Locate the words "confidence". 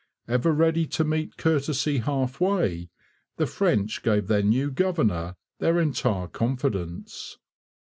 6.25-7.37